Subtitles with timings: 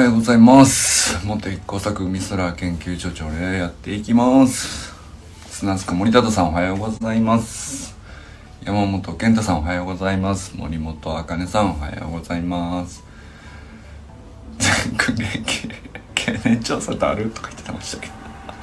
[0.00, 1.26] はようございます。
[1.26, 4.94] 元一工作美空研究所長でやっていきます。
[5.50, 7.94] 砂塚森田さんおはようございます。
[8.64, 10.56] 山本健太さんおはようございます。
[10.56, 13.04] 森本茜さんおはようございます。
[14.56, 15.18] 全国
[16.14, 18.06] 経年調査だるとか言ってましたけ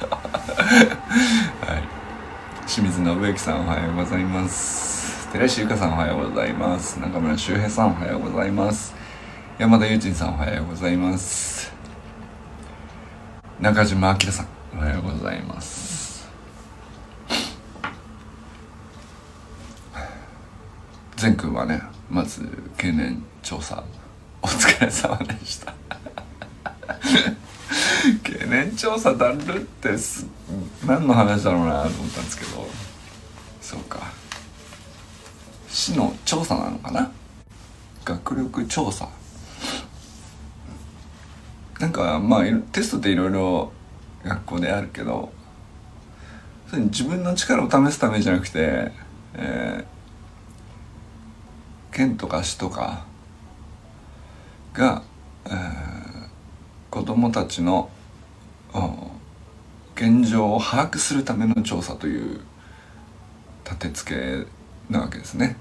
[0.00, 0.10] ど。
[0.10, 0.18] は
[1.78, 2.68] い。
[2.68, 5.28] 清水信之さんおはようございます。
[5.30, 6.98] 寺石由香さんおはようございます。
[6.98, 8.92] 中村修平さんおはようございます。
[9.58, 11.72] 山田裕人さんおはようございます。
[13.58, 16.28] 中島明さんおはようございます。
[21.16, 23.82] 善くんはねまず経年調査
[24.42, 25.74] お疲れ様でした。
[28.22, 30.24] 経年調査だるってす
[30.86, 32.68] 何の話だろうなと思ったんですけど。
[33.60, 34.12] そうか。
[35.68, 37.10] 市の調査なのかな？
[38.04, 39.17] 学力調査。
[41.78, 43.72] なんかまあテストっていろいろ
[44.24, 45.32] 学校であるけど
[46.72, 48.92] 自分の力を試すためじゃなくて、
[49.34, 53.06] えー、県とか市とか
[54.74, 55.02] が、
[55.46, 55.52] えー、
[56.90, 57.90] 子供たちの
[59.94, 62.40] 現状を把握するための調査という
[63.64, 65.56] 立て付けなわけですね。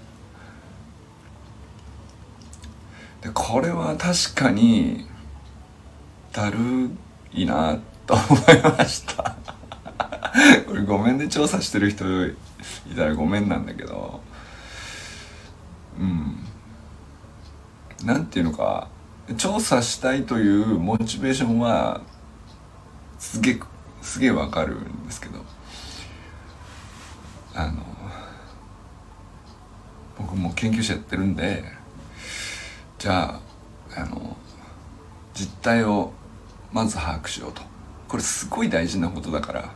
[3.21, 5.07] でこれは確かに
[6.37, 6.57] だる
[7.33, 9.35] いなと思いました。
[10.67, 12.35] これごめんね調査してる人い
[12.95, 14.21] たらごめんなんだけど。
[15.99, 16.37] うん。
[18.05, 18.87] なんていうのか。
[19.35, 22.01] 調査したいというモチベーションは
[23.17, 23.59] すげえ
[24.03, 25.39] すげえわかるんですけど。
[27.55, 27.81] あの
[30.19, 31.63] 僕も研究者やってるんで
[32.99, 33.41] じゃ
[33.95, 34.37] ああの
[35.33, 36.13] 実態を
[36.71, 37.61] まず把握しようと。
[38.07, 39.73] これすごい大事なことだから。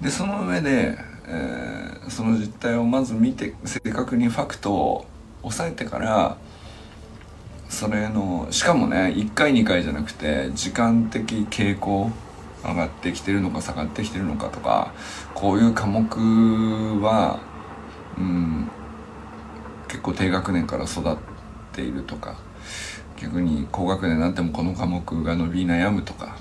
[0.00, 5.06] でその上で、えー、その実態をまず見て正確にファクトを
[5.42, 6.36] 押さえてから
[7.68, 12.10] それのしかもね1回2回じゃなくて時間的傾向
[12.62, 14.92] 上がってきてるのか下がってきてるのかとか
[15.34, 17.40] こういう科目は
[18.18, 18.70] うん
[19.88, 21.16] 結構低学年から育っ
[21.72, 22.36] ているとか
[23.16, 26.36] 逆に高学年になってもこの科目が伸び悩むとか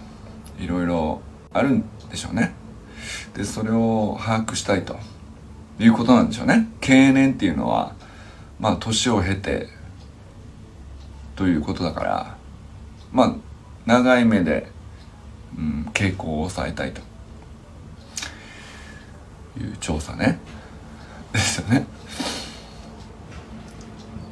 [0.59, 1.21] いろいろ
[1.53, 2.53] あるんでしょうね。
[3.33, 4.97] でそれを把握したいと。
[5.77, 6.69] いうことなんでしょうね。
[6.79, 7.95] 経年っていうのは
[8.59, 9.67] まあ年を経て
[11.35, 12.37] ということだから
[13.11, 13.35] まあ
[13.85, 14.67] 長い目で、
[15.57, 17.01] うん、傾向を抑えたいと。
[19.57, 20.39] いう調査ね。
[21.31, 21.85] ですよね。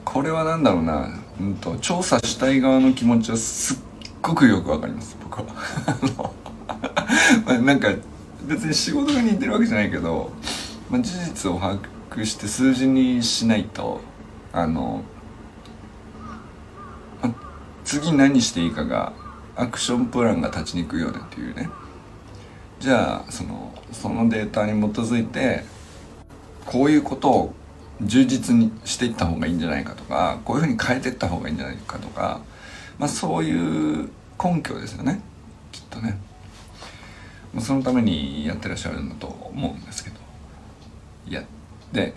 [0.04, 1.23] これは何だろうな。
[1.40, 3.78] うんと、調査したい側の気持ちはすっ
[4.22, 5.46] ごくよくわかります僕は。
[7.46, 7.90] まあなんか
[8.48, 10.32] 別に仕事が似てるわけじゃないけど、
[10.90, 11.78] まあ、事実を把
[12.12, 14.02] 握して数字にしないと
[14.52, 15.02] あの、
[17.22, 17.34] まあ、
[17.84, 19.14] 次何していいかが
[19.56, 21.70] アクションプランが立ちにくいよねっていうね。
[22.80, 25.64] じゃあそのそのデータに基づいて
[26.66, 27.54] こういうことを
[28.02, 32.42] 充実にしていった方がいいんじゃないかとかこういうふうに変えていった方がいいんじゃないかとか、
[32.98, 34.10] まあ、そういう
[34.44, 35.22] 根拠ですよね。
[35.72, 36.18] きっとね。
[37.54, 40.18] まそのためにやってらっしゃるんだと思うんですけど。
[41.28, 41.44] いや
[41.94, 42.14] で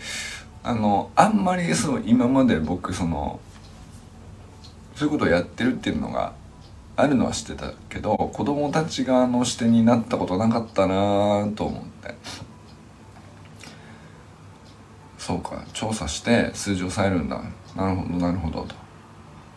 [0.65, 3.39] あのあんまりそう今まで僕その
[4.97, 6.33] そういうことをやってるっていうのが
[6.97, 12.15] あるのは知ってたけど子供たち側の視点になったことなかったなと思って。
[15.27, 17.43] そうか調査して数字を抑えるんだ。
[17.75, 18.77] なるほどなるほどと。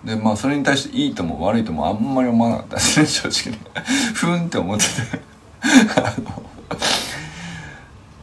[0.04, 2.76] でまあそれに対していいとも悪いともあんまり思わなかった。
[2.78, 3.60] ですね正直ね。
[4.16, 5.22] ふんって思ってて。
[5.96, 6.44] あの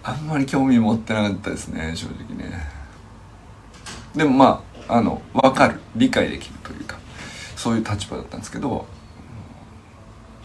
[0.02, 2.66] あんまり興味持ってなかったですね正直ね。
[4.16, 5.78] でもまああの分かる。
[5.94, 6.98] 理解できるというか。
[7.54, 8.86] そういう立場だったんですけど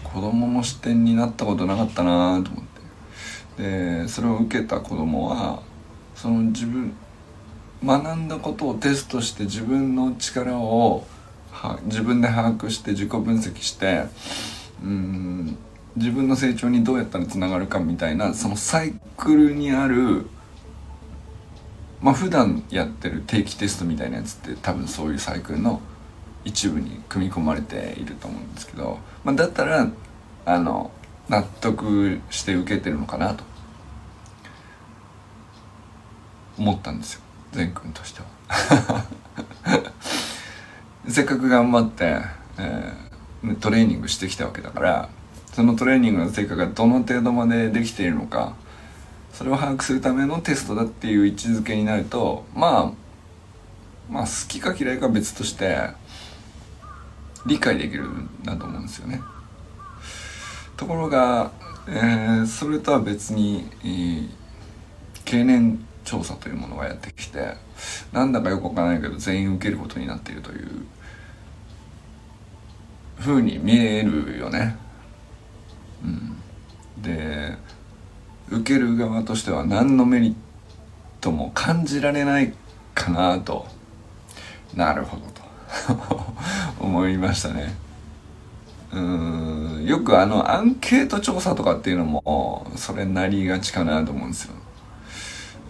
[0.04, 2.64] 子供の視点になったことなかったなと思っ
[3.58, 3.64] て。
[3.64, 5.64] でそれを受けた子供は
[6.22, 6.94] その自分
[7.84, 11.04] 学んだことをテストして自分の力を
[11.86, 14.04] 自分で把握して自己分析して
[14.84, 15.58] うん
[15.96, 20.28] 自分の成長にどうやったらつながるかみたいなそのサイクルにある
[22.02, 25.82] まあ普段やってる定期テストみたいなやつって多分そういうサイクルの
[26.46, 29.90] 一部に組み込まれていると思うんですけど、まあ、だったら
[30.46, 30.92] あの
[31.30, 33.51] 納得して受けてるのかなと。
[36.62, 37.22] 思ったんですよ
[37.54, 39.06] 善くんとしては
[41.10, 42.22] せっかく頑張って、
[42.60, 42.94] え
[43.60, 45.10] トレーニングしてきたわけだから
[45.52, 48.54] そのトレーニングの成果がどの程度までできているのか
[49.34, 52.94] それを把握するためのテストだっていう位置づけになるとま
[54.10, 55.90] あまあ好きか嫌いか別として
[57.48, 59.22] 理解できるんだと思うんですよね。
[60.78, 61.52] ところが、
[61.88, 64.30] えー、それとは別に、えー、
[65.26, 67.56] 経年調査というものがやってきて
[68.12, 70.68] なんだかよくわからないけど全員受けることになっているという
[73.18, 74.76] ふうに見えるよね。
[76.04, 77.56] うん、で
[78.50, 80.36] 受ける側としては何のメリッ
[81.22, 82.54] トも感じられない
[82.94, 83.68] かなと
[84.74, 86.20] なるほどと
[86.84, 87.74] 思いましたね。
[88.92, 94.56] うんよくあのアンケート調査とかっていうのもそれなりがちかなと思うんですよ。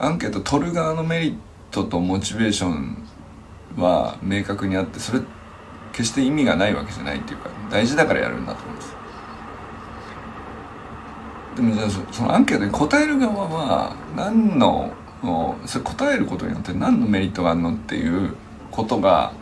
[0.03, 1.35] アンケート取る側のメリッ
[1.69, 3.07] トとモチベーション
[3.77, 5.21] は明確にあってそれ
[5.93, 8.95] 決して意味がないわけじゃないっていうか大事だからやるんだと思うんです。
[11.55, 14.91] でもじゃあそのアンケートに答える側は何の
[15.67, 18.33] それ答えることによって何のメリットがあるのっていう
[18.71, 19.33] ことが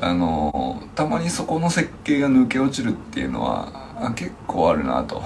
[0.00, 5.24] あのたまにそこの設計が抜け落ちるっていうのは結構あるなと思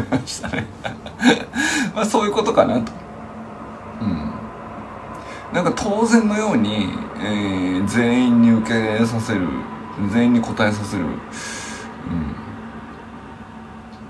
[0.00, 0.66] いましたね
[1.94, 3.01] まあそういうことかなと
[5.52, 9.46] なんか当然のように、えー、全員に受けさせる
[10.10, 11.04] 全員に答えさせる。
[11.04, 11.12] うん。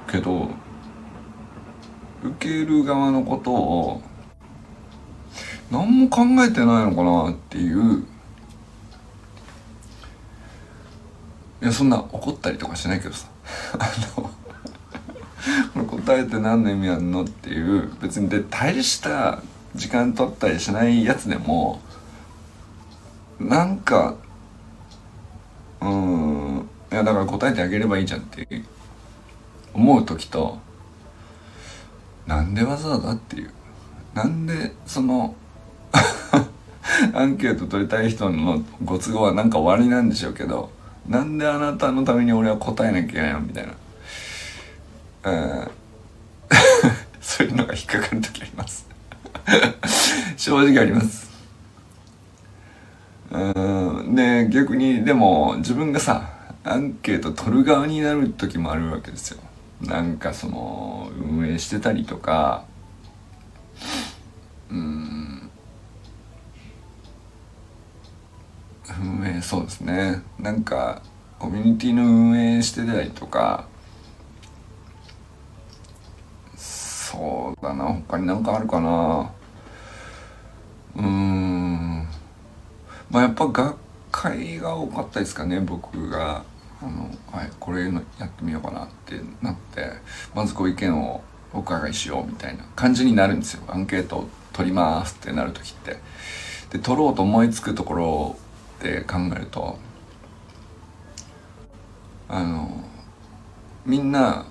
[0.06, 0.50] けど
[2.22, 4.02] 受ける側のことを
[5.70, 8.04] 何も考えてないのかなっていう。
[11.60, 13.28] いやそんな怒ったりとかしないけどさ。
[13.78, 13.90] あ
[14.20, 14.30] の
[15.86, 17.90] これ答えて何の意味あんのっていう。
[18.00, 19.42] 別にで大した
[19.74, 21.80] 時間取ったりしないやつでも
[23.38, 24.16] なんか
[25.80, 28.46] うんいやだから答えてあげればいいじゃんって
[29.74, 30.58] 思う時と
[32.26, 33.50] なんでわざわざっていう。
[34.14, 35.34] なんでその
[37.14, 40.70] アンケート取りたい人のご都合はなんか終わりなんでしょうけど
[41.08, 43.72] なんであなたのために俺は答えなきゃいけないのみたいな、
[47.20, 48.91] そういうのが引っかかる時あります。
[50.36, 51.30] 正直あります。
[53.30, 53.38] う
[54.10, 56.28] んで逆にでも自分がさ
[56.64, 59.40] アンケート取る側になる時もあるわけですよ。
[59.80, 62.64] なんかその運営してたりとか。
[64.70, 65.50] うん。
[69.00, 70.22] 運営そうですね。
[70.38, 71.02] なんか
[71.38, 73.66] コミュニティの運営してたりとか
[76.56, 77.85] そうだな。
[77.85, 79.31] 他に何かあるかな。
[80.97, 82.06] うん。
[83.11, 83.76] まあやっぱ学
[84.11, 86.44] 会が多かったですかね僕が。
[86.82, 89.93] あの、はい、これのやってみようかなってなって
[90.35, 91.23] まずご意見を
[91.53, 93.62] お伺いしようみたいな感じになるんですよ。
[93.69, 95.99] アンケートを取りますってなる時って。
[96.70, 98.37] で取ろうと思いつくところ
[98.81, 99.79] で考えると
[102.29, 102.82] あの
[103.85, 104.47] みんな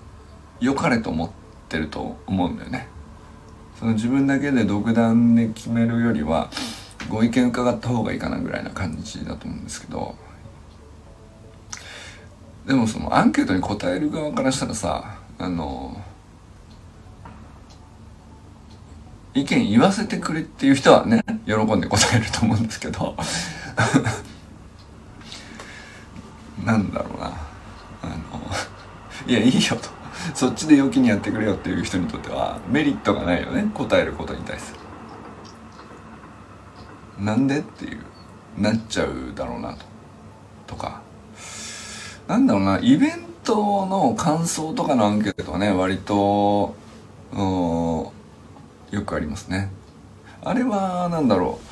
[0.59, 1.29] 良かれと思っ
[1.67, 2.90] てると思うんだよね。
[3.81, 6.51] その自分だけで独断で決めるよりは
[7.09, 10.13] ご意見伺った方がいいかなぐらいな感じだと思うんですけど。
[12.67, 15.99] でもそのアンケートに答える側からしたらさあの
[19.33, 23.17] 意見言わせてくれっていう人はね喜んで答えると思うんですけど。
[26.63, 27.31] なんだろうな。
[28.03, 28.15] あの
[29.25, 30.00] いやいいよと。
[30.33, 34.79] そっちで陽気にやってくれよっていう人にとってはメリットがないよね答えることに対する。
[37.23, 37.99] なんでっていう
[38.57, 39.85] なっちゃうだろうなと。
[40.67, 41.01] とか。
[42.27, 46.75] なんだろうなイベントの感想とかのアンケートはね割と
[48.91, 49.71] よくありますね。
[50.43, 51.71] あれは何だろう。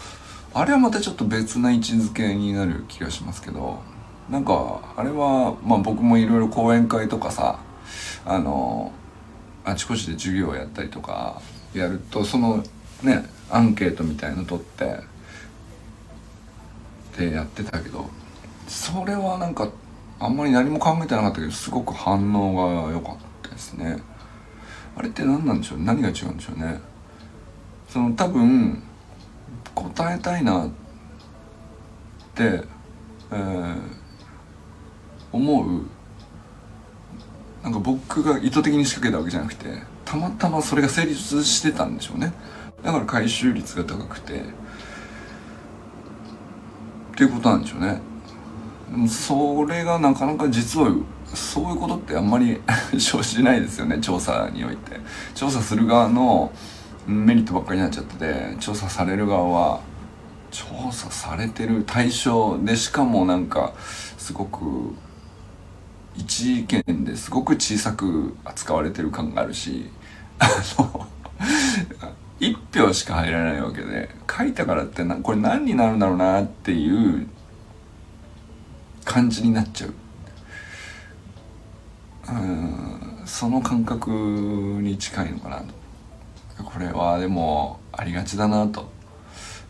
[0.54, 3.80] あれはまたちょっと別な位置づけになる気がしますけど
[4.30, 7.60] なんかあれはまあ僕もいろいろ講演会とかさ
[8.26, 8.92] あの
[9.66, 11.42] あちこちで授業をやったりとか
[11.74, 12.64] やるとその
[13.04, 15.00] ねアンケートみたいの取って
[17.18, 18.10] でやってたけど
[18.68, 19.70] それはなんか
[20.20, 24.02] あんまり何も考えてなかったけどすごく反応が良かったですね。
[24.96, 25.80] あれって何なんでしょう？
[25.80, 26.80] 何が違うんでしょうね？
[27.88, 28.84] その多分
[29.74, 30.70] 答えたいなっ
[32.36, 32.64] て、
[33.32, 33.76] えー、
[35.32, 35.82] 思う
[37.64, 42.34] なんか僕が意図的に仕掛けたわけじゃなくてたまたまそれが成立してたんでしょうね。
[42.84, 44.40] だから回収率が高くて。
[44.40, 44.42] っ
[47.16, 48.02] ていうことなんでしょうね。
[49.08, 50.90] それがなかなか実は
[51.34, 52.60] そういうことってあんまり
[52.98, 54.00] 生じないですよね。
[54.00, 55.00] 調査において。
[55.36, 56.52] 調査する側の
[57.06, 59.80] メリットばっかりになっちゃってて調査される側は
[60.52, 63.74] 調査されてる対象でしかもなんか
[64.18, 64.94] すごく
[66.20, 69.90] 一意見ですごく小さく扱われてる感があるし
[70.38, 70.48] あ
[70.78, 71.08] の
[72.42, 77.28] 1票しか入らないわけで書いたからってなこれ何になるんだろうなっていう
[79.06, 79.94] 感じになっちゃう。
[82.30, 85.62] うんその感覚に近いのかな
[86.58, 86.64] と。
[86.64, 88.92] これはでもありがちだなと。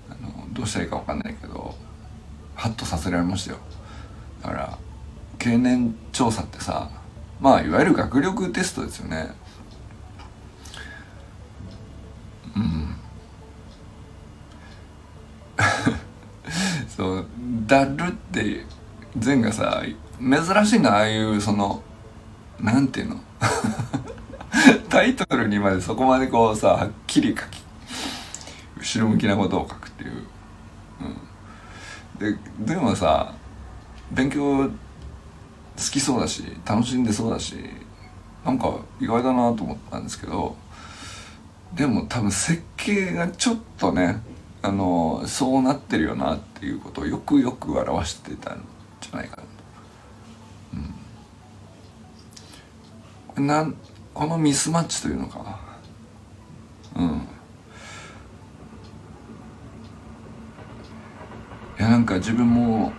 [0.09, 1.75] あのどうしたらいいか分かんないけど
[2.55, 3.59] ハッとさせられましたよ。
[4.41, 4.77] だから
[5.39, 6.89] 経年調査ってさ
[7.39, 9.31] まあいわゆる学力テストですよね。
[12.55, 12.95] うん。
[16.89, 17.25] そう
[17.65, 18.65] だるって
[19.23, 19.81] 前がさ
[20.19, 21.81] 珍しいなああいうその
[22.59, 23.21] なんていうの？
[24.89, 27.63] タイトルにまでそこまでこうさはっきり書き
[28.77, 30.25] 後ろ向きなことを書くっていう、
[32.19, 33.33] うん、ででもさ
[34.11, 34.69] 勉強
[35.79, 37.55] 好きそうだし楽しんでそうだし
[38.45, 40.55] なんか意外だなと思ったんですけど
[41.73, 44.21] でも多分設計がちょっとね
[44.61, 48.65] あのそうなってるよなっていうことをよくよく表してたん
[48.99, 49.43] じゃないかな。
[49.43, 49.49] と。
[53.37, 53.75] うん、なん
[54.13, 55.59] このミスマッチというのかな。
[57.01, 57.27] うん。
[61.79, 62.91] いやなんか自分も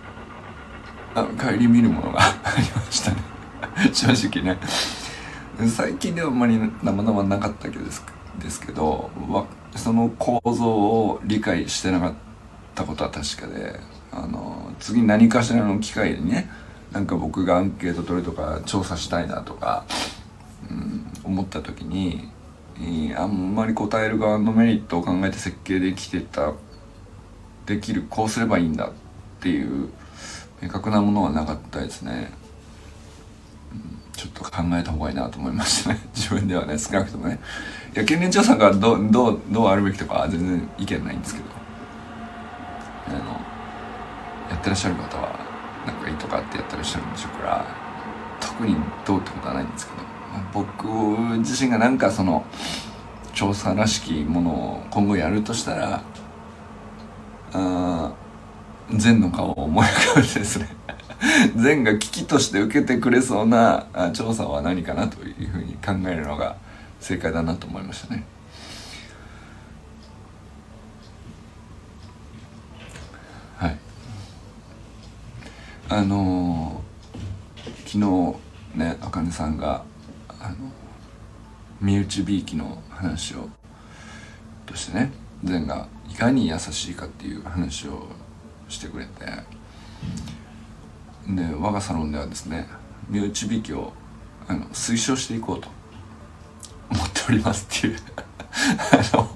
[1.15, 3.17] あ帰り見るものがありましたね。
[3.93, 4.59] 正直ね。
[5.67, 9.11] 最近ではあんまり生々なかったけどですけど
[9.75, 12.13] その構造を理解してなかっ
[12.73, 13.79] たことは確かで
[14.11, 16.49] あの次何かしらの機会にね
[16.91, 19.85] なんか僕がアンケート取るとか調査したいなとか
[20.69, 22.31] うん思った時に、
[23.15, 26.53] あんまり答える側のメリットを考えて設計できてた
[27.67, 28.91] できるこうすればいいんだっ
[29.39, 29.89] ていう
[30.61, 32.31] 明確なものはなかったですね、
[33.71, 35.99] うん、ちょっと考えた方がいいなと思いましたね。
[36.15, 37.39] 自分ではね少なくともね。
[37.95, 41.45] いや県連調査がどどうどうあるべきとかは全然意見ないんですけど。
[43.07, 43.17] あの
[44.49, 45.39] やってらっしゃる方は
[45.85, 47.65] なんかいいとかってやってらっしゃるんでしょうから
[48.39, 48.75] 特に
[49.05, 50.11] どうってことはないんですけど。
[50.53, 50.87] 僕
[51.39, 52.45] 自身がなんかその
[53.33, 56.01] 調査らしきものを今後やるとしたら
[57.53, 58.13] あ
[58.93, 60.69] 善の顔を思い浮かべてですね
[61.55, 66.55] 善が危機として受けてくれそうな調査は何かなというふうに考えるのが
[66.99, 68.23] 正解だなと思いましたね。
[73.57, 73.77] はい。
[75.89, 78.35] あのー、昨
[78.73, 79.83] 日ねあかねさんが
[80.39, 80.55] あの
[81.79, 83.49] 身内びいきの話を
[84.65, 85.11] としてね
[85.43, 88.07] 善がいかに優しいかっていう話を
[88.71, 89.11] してくれて。
[91.27, 92.67] で我がサロンではですね
[93.07, 93.93] 身内びいきを
[94.47, 95.67] あの推奨していこうと
[96.89, 97.97] 思っておりますっていう。
[99.13, 99.29] あの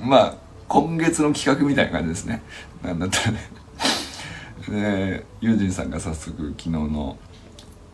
[0.00, 0.34] まあ
[0.68, 2.42] 今月の企画みたいな感じですね。
[2.82, 3.50] なんだったらね。
[4.68, 7.16] で友人さんが早速昨日の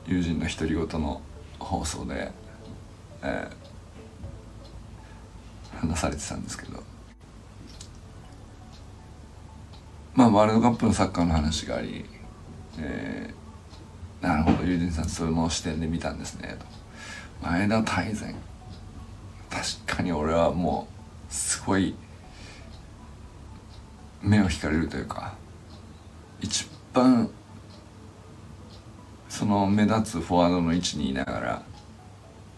[0.07, 1.21] 友人の独り言の
[1.59, 2.33] 放送で、
[3.23, 6.94] えー、話されてたんですけど。
[10.15, 12.05] まあワールドカップのサッカーの話があり、
[12.79, 16.67] えー、なるほど友人さんその視点で見たんですねと。
[17.47, 18.35] 前田大然。
[19.51, 20.89] 確かに俺はも
[21.31, 21.95] うすごい
[24.23, 25.35] 目を引かれるというか
[26.41, 27.31] 一番
[29.29, 31.63] その目立つフォワードの位置にいながら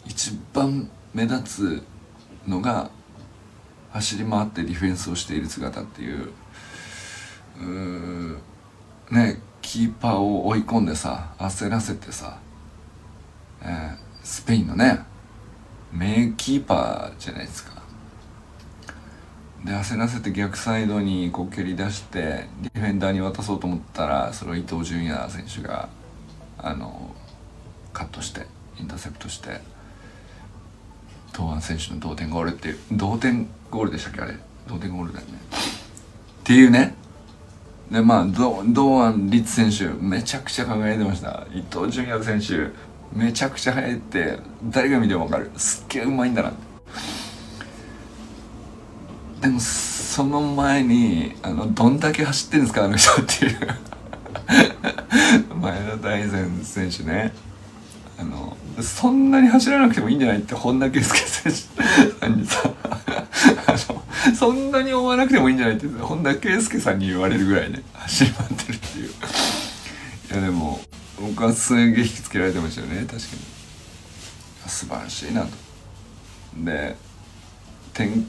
[0.06, 1.82] 一番目立つ
[2.46, 2.90] のが
[3.90, 6.32] 走り回ってディフェンスをしている姿っていう
[7.60, 12.38] ねキーパーを追い込んでさ焦らせてさ、
[13.62, 15.00] えー、スペインのね
[15.92, 17.76] 名キーパーじゃないですか。
[19.64, 25.88] で焦らせて逆サイドにこう蹴り出してディフェンダーに渡そうと思ったらそれを伊東純也選手が
[26.58, 27.14] あの
[27.92, 28.46] カットして
[28.78, 29.60] インターセプトして
[31.32, 34.34] 堂安選手の同点ゴールっていう同点ゴールでしたっけあれ？
[34.68, 35.32] 同点ゴールだよね。
[35.34, 36.94] っていうね。
[37.90, 41.46] でまあ堂安律選手めちゃくちゃ輝いてました。
[41.52, 42.70] 伊東純也選手
[43.16, 45.50] めちゃくちゃ速いって誰が見ても分かる。
[45.56, 46.52] すっげえうまいんだな
[49.40, 53.58] でもその前にあのどんだけ走ってんですかあの人っていう。
[55.60, 57.32] 前田大然選手ね。
[58.18, 61.58] あのそんなに走らなくてもいいんじゃないって本田圭佑選手。
[62.18, 62.62] さんにさ
[63.66, 69.08] あのそんなに追わなくてもいいんじゃないって本田圭佑さんに言われるぐらいね走り回ってるっていう。
[69.08, 70.80] いやでも
[71.20, 73.20] 僕はすげえ引きつけられてましたよね確かに。
[74.66, 75.48] 素晴らしいなと。
[76.64, 76.96] で
[77.92, 78.26] 点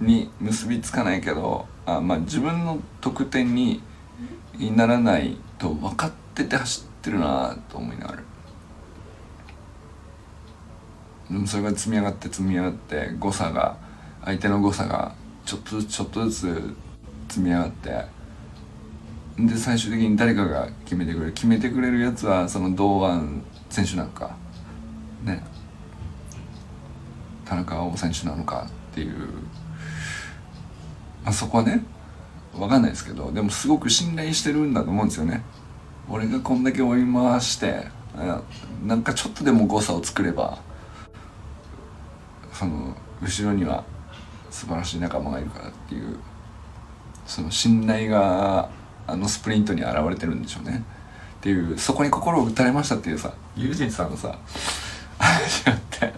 [0.00, 3.82] に結びつかないけどあまあ自分の得点に
[4.76, 8.22] ならないと分かってて走ってるなと思いながら。
[11.30, 13.76] でもそれが積み上がって積み上がって誤差が
[14.28, 15.14] 相手の誤差が
[15.46, 16.74] ちょっとずつちょっとずつ
[17.28, 18.04] 積み上がって
[19.38, 24.36] で最終的に誰かが決めてくれる決めてくれるやつはその堂安選手なんか
[25.24, 25.42] ね。
[27.46, 29.16] 田中碧選手なのかっていう、
[31.24, 31.82] まあ、そこはね
[32.52, 35.42] 分かんないですけどでもすごく信頼してるんだと思うんですよね。
[36.10, 37.86] 俺がこんだけ追い回して
[38.84, 40.58] なんかちょっとでも誤差を作れば
[42.52, 43.84] その後ろには
[44.50, 46.18] 素晴らしい仲間がいるからっていう
[47.26, 48.70] その信頼が
[49.06, 50.84] あのスプリントに現れてるんでしょうね。
[51.38, 54.38] っていうそこに心を打たれましたっていうさユージンさんのさ
[55.18, 56.14] 話があって。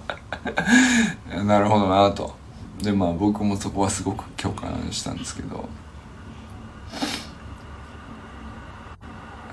[1.44, 2.34] なるほどなと。
[2.82, 5.68] でまあ僕もそこはすごく共感したんですけど。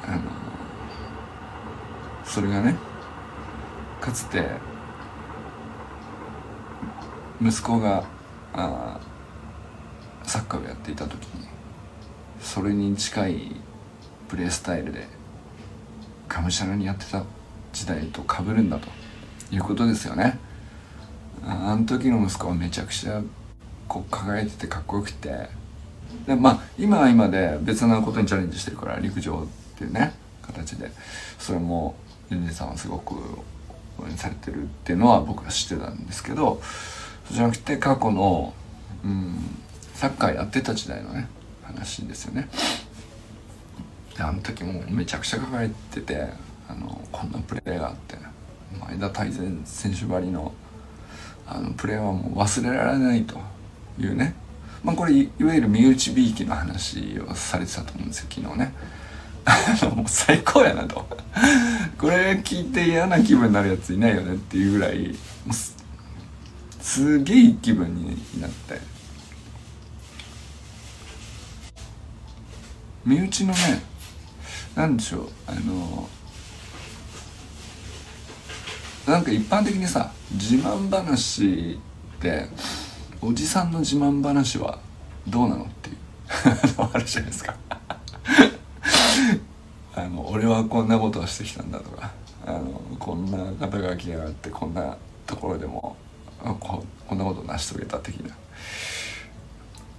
[0.07, 0.21] あの
[2.23, 2.75] それがね
[3.99, 4.47] かつて
[7.41, 8.05] 息子が
[8.57, 8.99] あ
[10.23, 11.47] サッカーをやっていた時に
[12.41, 13.51] それに近い
[14.27, 15.07] プレースタイルで
[16.27, 17.23] がむしゃらにやってた
[17.71, 18.89] 時代と被るんだと
[19.51, 20.39] いうことですよね。
[21.45, 23.21] あの時の息子はめちゃくちゃ
[23.87, 25.47] こう輝いててかっこよくて
[26.25, 30.91] でまあ今は今で別なことにチャレンジしてるから陸上っていうね形で
[31.37, 31.95] それも
[32.29, 33.13] ユンジさんはすごく
[33.99, 36.61] 応援されてるっていうのは僕は知ってたんですけど
[37.31, 38.53] じゃなくて過去の、
[39.03, 39.35] うん、
[39.93, 41.27] サッカーやってた時代のね
[41.63, 42.47] 話ですよね。
[44.15, 46.27] であの時もめちゃくちゃ輝いてて
[46.69, 48.17] あのこんなプレーがあって
[48.79, 50.53] 前田大然選手ばりの
[51.45, 53.39] あのプレーはもう忘れられないと
[53.99, 54.35] いうね。
[54.83, 58.73] まあこれいわゆる身内びいきの話をされてたと思うんですよ昨日ね。
[59.95, 61.07] もう最高やなと。
[61.97, 65.15] これ聞いて嫌な気分になるやついないよねっていうぐらい
[66.87, 68.79] すげえいい気分になって
[73.05, 73.83] 身内のね
[74.73, 75.29] 何でしょう。
[75.47, 76.07] あの
[79.05, 82.47] なんか一般的にさ自慢話って
[83.21, 84.79] おじさんの自慢話は
[85.27, 85.97] どうなのっていう。
[86.93, 87.53] あるじゃないですか。
[89.93, 92.11] あの俺はこんなことをしてきたんだとか。
[92.45, 94.95] あのこんな肩が来やがってこんな
[95.25, 95.97] ところでも
[96.39, 98.35] ここんなこと成し遂げた的な。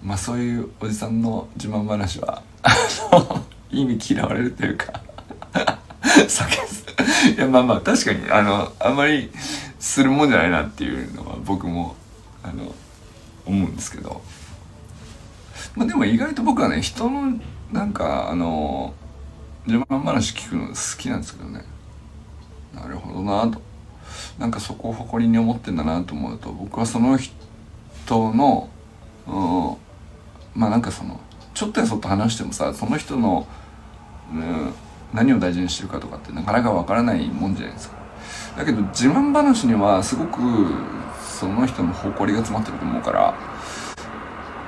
[0.03, 2.43] まあそういうおじさんの自慢話は
[3.71, 5.03] 意味嫌われるというか
[7.37, 9.31] いやまあまあ確かにあのあんまり
[9.81, 11.97] するもんじゃないなっていうのは僕も
[12.45, 12.73] あの
[13.45, 14.23] 思うんですけど。
[15.75, 17.39] まあでも意外と僕はね人の
[17.73, 18.95] なんかあの
[19.67, 21.65] 自慢話聞くの好きなんですけどね。
[22.75, 23.61] なるほどなと。
[24.39, 28.69] なんかそこを誇りに思ってんだなと思うと僕はその人の、
[29.27, 29.31] う
[30.59, 31.21] ん、まあなんかその
[31.55, 33.47] ちょっとやそっと話してもさその人の、
[34.33, 34.73] うん、
[35.13, 37.99] 何を大事にしてるかとかってなかなかわからないもんじゃないですか。
[38.57, 40.41] だけど自慢話にはすごく
[41.21, 43.35] その人の誇りが詰まってると思うから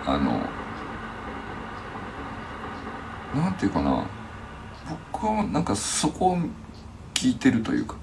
[0.07, 0.41] あの
[3.35, 4.05] なんていうかな
[5.13, 6.39] 僕はなんかそこを
[7.15, 7.97] 聞いてるというか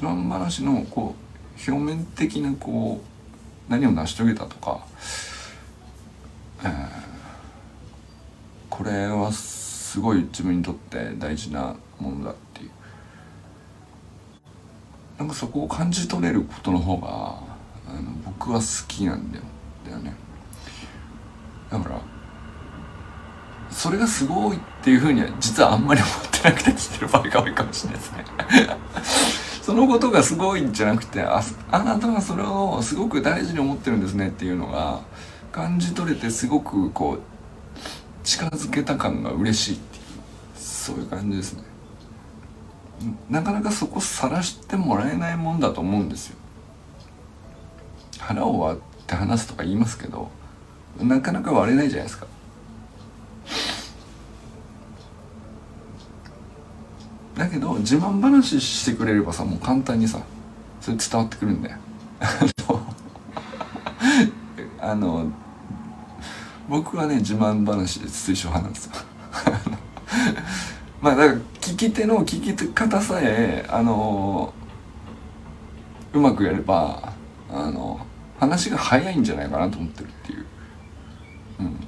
[0.00, 3.02] 自慢話のこう表面的なこ
[3.68, 4.80] う何を成し遂げたとか、
[6.64, 6.88] えー、
[8.70, 12.70] これはすごい自分にとって大事なものだっていう。
[15.18, 17.34] なんかそこを感じ取れることの方が
[17.86, 19.44] あの僕は好きなんだよ。
[19.84, 20.14] だよね。
[21.70, 22.00] だから
[23.70, 28.24] それがすごいっていうふうには実はあんまり思ってなくて聞いてる場合が多いかもしれないですね。
[29.62, 35.00] そのことがすごいんじゃなくてああなたはそれをすごく大事に思ってるんですねっていうのが
[35.52, 37.20] 感じ取れてすごくこう
[38.24, 40.04] 近づけた感が嬉しいっていう
[40.54, 41.64] そういう感じですね。
[43.30, 46.36] なかなかそこ晒してもらえないもんだと思うんですよ。
[48.18, 50.30] 腹を割って話すとか言いますけど
[51.00, 52.26] なかなか割れないじゃないですか。
[57.40, 60.20] だけど自慢話してくれればさもう簡単にさ
[60.78, 61.78] それ伝わってくるんだよ。
[64.78, 65.30] あの
[66.68, 68.86] 僕はね自慢話で推奨派なんです。
[68.88, 68.92] よ
[71.00, 74.52] まあだから聞き手の聞き方さえあの
[76.12, 77.14] うまくやれば
[77.50, 78.06] あの
[78.38, 80.46] 話が早いんじゃないかなと思ってるっていう、
[81.60, 81.80] うん、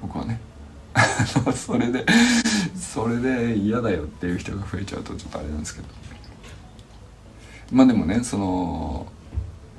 [0.00, 0.40] 僕はね。
[1.54, 2.04] それで
[2.92, 5.86] それで嫌だよっていう人が増えちゃうとちょっとあれなんですけど。
[7.70, 9.06] まあでもねその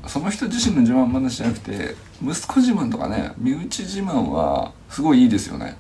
[0.08, 5.76] その人自身の自慢話じゃなくて息子自慢とかね身内自慢はすごいいいですよね。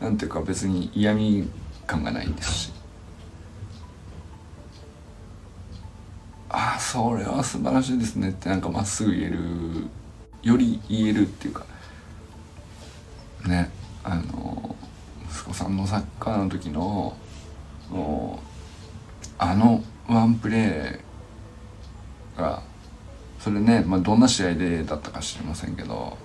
[0.00, 1.46] なんていうか別に嫌味
[1.86, 2.72] 感がないですし。
[6.48, 9.38] ああそれは素晴らしいですねってなんかまっすぐ言える
[10.42, 11.66] より言えるっていうか。
[13.46, 13.70] ね
[14.02, 14.71] あの
[15.44, 17.16] 子さんのサッカーの時の
[19.38, 22.62] あのワンプレーが
[23.38, 26.16] それね、まあ、どんな試合でだったか知りませんけど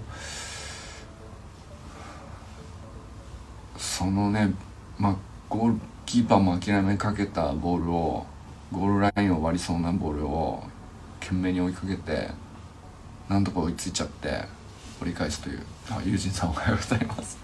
[3.77, 4.53] そのね、
[4.97, 5.15] まあ、
[5.49, 8.25] ゴールキーパーも諦めかけたボールを
[8.71, 10.63] ゴールラインを割りそうなボールを
[11.19, 12.29] 懸命に追いかけて
[13.27, 14.43] なんとか追いついちゃって
[15.01, 17.37] 折り返すというあ友人さんおはようございます。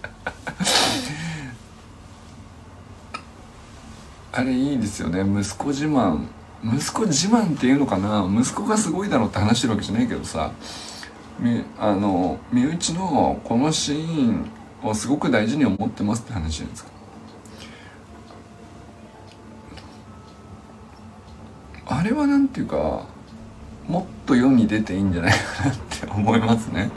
[4.34, 5.22] あれいいですよね。
[5.22, 6.26] 息子自慢。
[6.64, 8.28] 息子自慢っていうのかな？
[8.30, 10.52] 息子がすごいだろうって話してるわけじゃないけどさ。
[11.40, 14.50] みあの身内のこのシーン
[14.84, 16.92] をすごく大事に思ってますって話じゃないですか。
[21.86, 23.06] あれはなんていうか
[23.88, 26.90] もっと世に出ていいんじゃないかなって思いますね、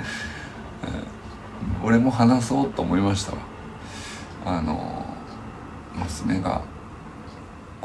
[1.83, 3.39] 俺も話そうと思いましたわ。
[4.45, 5.05] あの
[5.95, 6.63] 娘が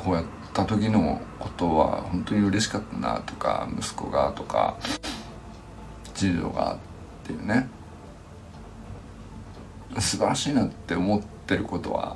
[0.03, 4.77] こうやった時のことは本当に嬉しかったなとか息子がとか
[6.15, 6.77] 次女がっ
[7.27, 7.69] ていうね。
[9.99, 12.15] 素晴らしいなって思ってることは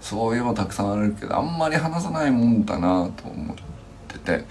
[0.00, 3.56] そういえばたくさんあるけどあんまり話さないもんだなと思っ
[4.08, 4.44] てて。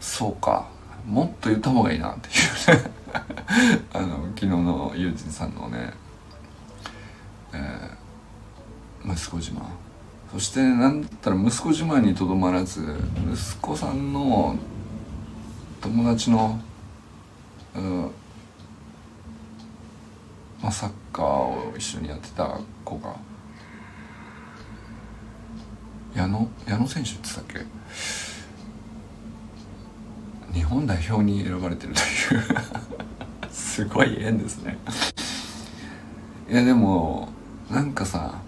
[0.00, 0.66] そうか。
[1.06, 2.32] もっと言った方がいいなってい
[2.76, 2.90] うね。
[3.92, 5.92] あの昨日のユージンさんのね、
[7.52, 9.62] えー、息子自慢
[10.32, 12.80] そしてなんだったら息子自慢にとどまらず
[13.32, 14.56] 息子さんの
[15.82, 16.58] 友達の、
[17.76, 18.10] うん
[20.62, 23.14] まあ、サッカーを一緒にやってた子が
[26.14, 27.44] 矢野矢野選手って言ったっ
[30.52, 30.58] け？
[30.58, 32.00] 日本代表に選ばれてると
[32.34, 32.42] いう。
[33.52, 34.78] すごい縁ですね。
[36.50, 37.28] いやでも
[37.70, 38.40] なんかさ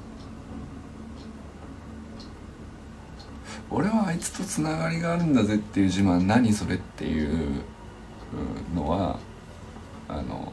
[3.74, 7.62] 俺はあいつとつながりがあるんだぜっていう自慢何それっていう
[8.72, 9.18] のは
[10.08, 10.52] あの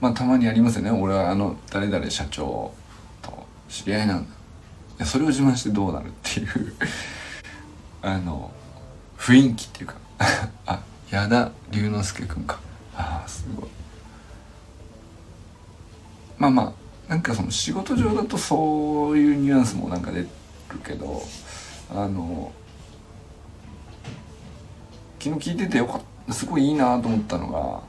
[0.00, 0.90] まあたまにありますよね。
[0.90, 2.74] 俺はあの誰々社長
[3.22, 4.26] と知り合いなん
[4.98, 5.06] だ。
[5.06, 6.74] それを自慢してどうなるっていう
[8.02, 8.50] あの
[9.16, 9.94] 雰囲気っていうか。
[10.66, 12.58] あ矢田龍之介君か。
[12.96, 13.68] ああすごい。
[16.36, 16.81] まあまあ
[17.12, 20.28] なんかその仕事上だとそういうニュアンスもなんか出る
[20.82, 21.22] けど
[21.94, 22.50] あの
[25.20, 27.82] 昨日聞いててよかったすごいいいなと思ったのが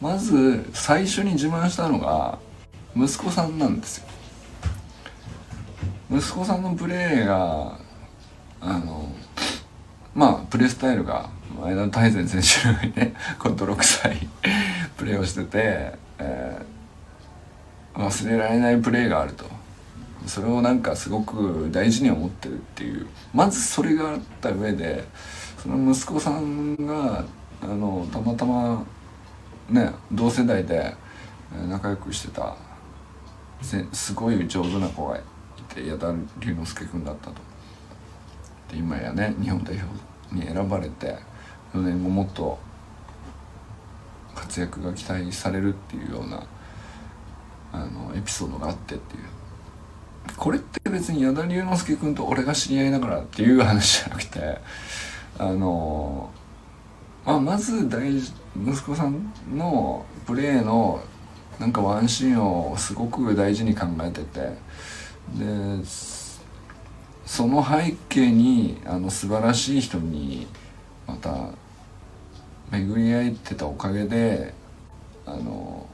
[0.00, 2.40] まず最初に自慢したのが
[2.96, 4.08] 息子さんなんですよ。
[6.10, 7.78] 息子さんのプレーが
[8.60, 9.12] あの
[10.12, 11.30] まあプレースタイルが
[11.62, 14.28] 前田大然選手のようにねこの泥臭い
[14.96, 16.73] プレーをしてて、えー
[17.94, 19.44] 忘れられないプレーがあると
[20.26, 25.04] それをなんかすごく大事に思ってるっていうまずそれがあった上で
[25.58, 27.24] その息子さんが
[27.62, 28.84] あのたまたま
[29.70, 30.94] ね同世代で
[31.68, 32.56] 仲良くしてた
[33.92, 35.22] すごい上手な子がい
[35.68, 37.34] て矢田龍之介君だったと。
[38.70, 41.16] で今やね日本代表に選ばれて
[41.74, 42.58] 4年後もっと
[44.34, 46.42] 活躍が期待されるっていうような
[47.74, 49.22] あのエピソードがあってっていう。
[50.36, 54.58] これって別に矢田龍之介君と俺が知り合いだからっていう話じゃなくて
[55.38, 56.30] あの
[57.26, 61.02] まあ、まず大事息子さんのプレーの
[61.58, 65.84] なんかワンシーンをすごく大事に考えててで
[67.24, 70.46] その背景にあの素晴らしい人に
[71.06, 71.48] また
[72.70, 74.52] 巡り合えてたおかげで
[75.24, 75.86] あの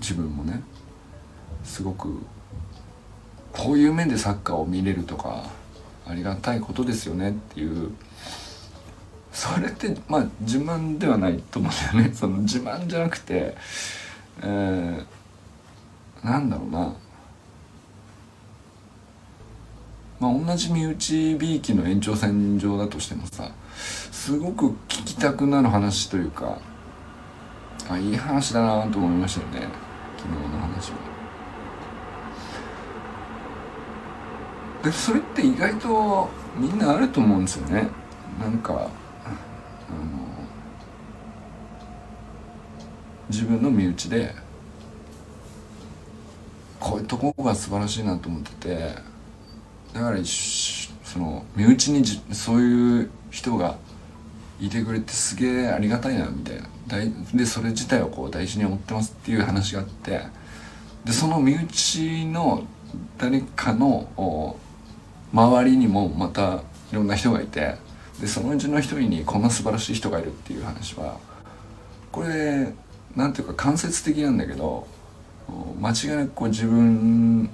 [0.00, 0.62] 自分もね
[1.64, 2.20] すごく
[3.52, 5.44] こういう面でサッカーを見れるとか
[6.06, 7.92] ありがたいことですよねっていう。
[9.32, 12.14] それってまあ自慢ではないと思うんだよね。
[12.16, 13.56] その自慢じゃなくて、
[14.42, 16.94] えー、なんだろうな。
[20.18, 23.50] まあ同じ身内びいきの延長線上だとしてもさ
[24.12, 26.58] すごく聞きたくなる話というか
[27.88, 29.68] あいい話だなと思いましたよね。
[30.18, 31.09] 昨日の話は。
[34.82, 37.88] でそれって意外とみんなあると思うんですよね。
[38.40, 38.88] なんかあの
[43.28, 44.34] 自分の身内で
[46.78, 48.94] こういうとこが素晴らしいなと思ってて
[49.92, 53.76] だからその身内にじそういう人が
[54.58, 56.68] いてくれてすげえありがたいなみたいな。
[57.34, 60.22] でそれ自体をこう大事に思ってますっていう話があって
[61.04, 62.64] でその身内の
[63.16, 64.56] 誰かの
[65.32, 66.62] 周りにもまた
[66.92, 67.76] いろんな人がいて
[68.20, 71.18] でそのうちの一人にこんな素晴らしい人がいるっていう話は
[72.12, 72.72] これ
[73.16, 74.86] なんていうか間接的なんだけど
[75.80, 77.50] 間違いなくこう自分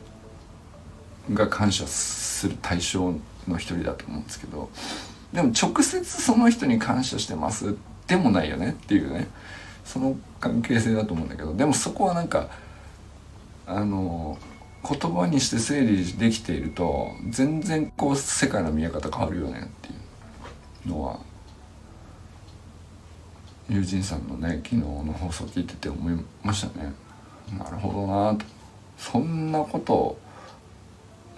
[1.33, 3.13] が感謝する対象
[3.49, 4.71] の一人だと思うんですけど
[5.33, 7.75] でも直接その人に感謝してます
[8.07, 9.29] でもないよねっていうね
[9.85, 12.49] その関係性だと思うんだけどでもそこはなんか
[13.67, 14.39] あの
[14.83, 19.93] 言葉にして整理できていると全然こう世界の見え方変わるよねってい
[20.87, 21.19] うのは
[23.69, 26.93] 友人さんのね昨日の放送聞いてて思いましたね。
[27.59, 28.45] なるほどなと。
[28.97, 30.19] そんなこと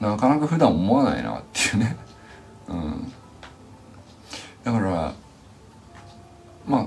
[0.00, 1.96] なかなか普段思わないなっていうね。
[2.68, 3.12] うん。
[4.62, 5.14] だから
[6.66, 6.86] まあ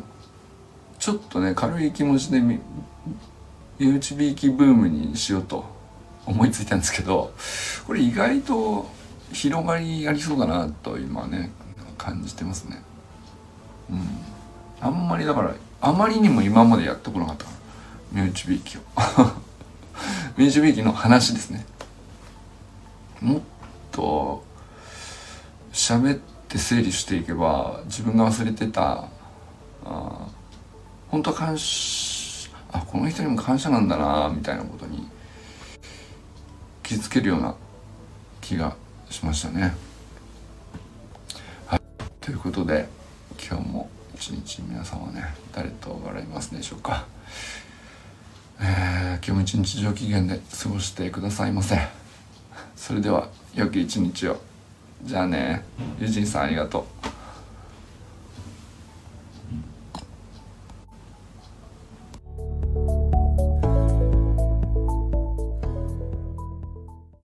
[0.99, 2.59] ちょっとね軽い気持ちで身
[3.79, 5.80] 内びいきブームにしようと。
[6.25, 7.33] 思いついたんですけど
[7.87, 8.89] これ意外と
[9.33, 11.51] 広がりありそうだなと今ね
[11.97, 12.81] 感じてますね。
[13.89, 13.99] うん。
[14.79, 17.51] あんまりだからあまりにも今までやってこなかったか
[18.13, 18.81] ら身内びいきを。
[20.35, 21.65] 身内びいきの話ですね。
[23.21, 23.41] もっ
[23.91, 24.43] と
[25.71, 29.05] 喋って整理していけば自分が忘れてた
[29.85, 30.27] あ
[31.09, 35.07] 本当は感謝あこの人にも感謝なんだなみたいなことに
[36.91, 37.55] 気づけるような
[38.41, 38.75] 気が
[39.09, 39.73] しましたね。
[41.65, 41.81] はい、
[42.19, 42.85] ということで
[43.41, 45.23] 今日も一日皆さんはね
[45.53, 47.05] 誰と笑いますでしょうか。
[48.59, 51.77] えー、今日も一日上機嫌で過ごしてくださいませ。
[52.75, 54.41] それでは良き一日を。
[55.01, 55.63] じゃあね、
[55.97, 57.00] ユジンさんありがとう。